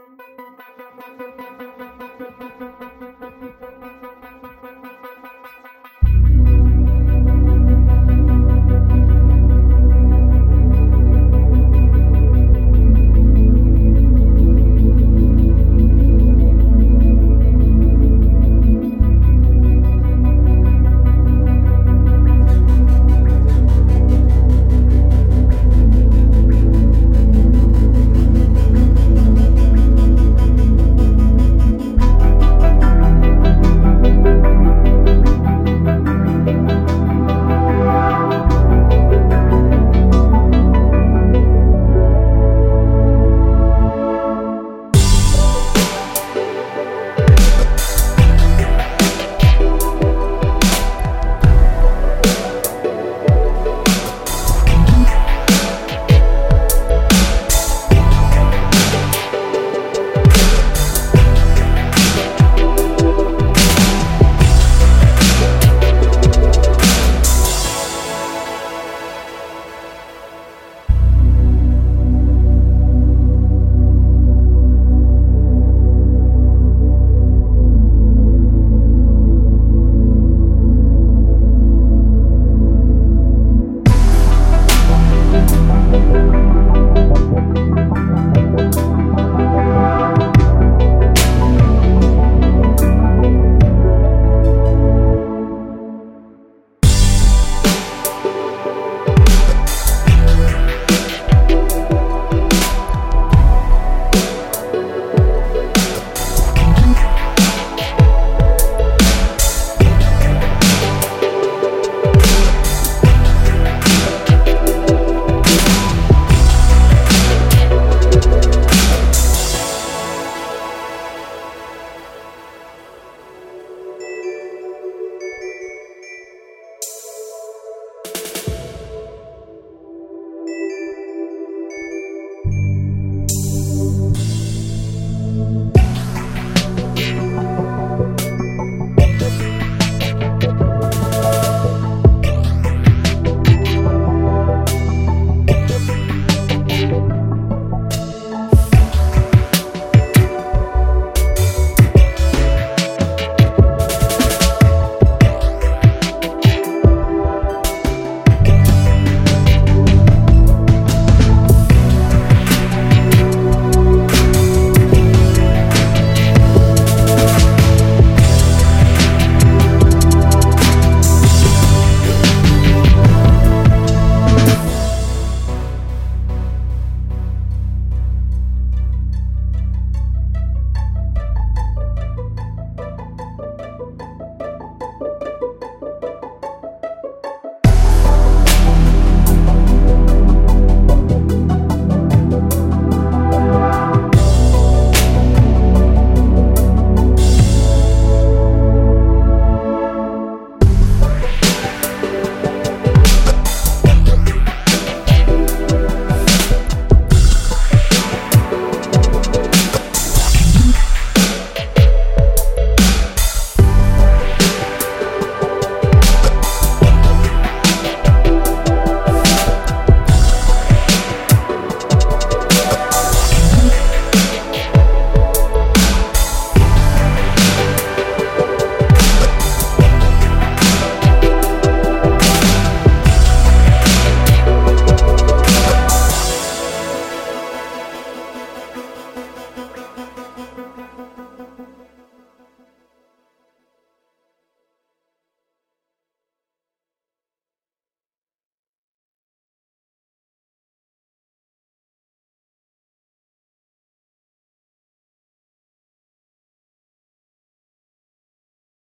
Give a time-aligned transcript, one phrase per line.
[0.00, 1.29] Música